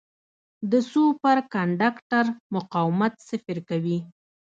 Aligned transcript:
د 0.71 0.73
سوپر 0.91 1.37
کنډکټر 1.53 2.25
مقاومت 2.55 3.13
صفر 3.29 3.57
کوي. 3.69 3.97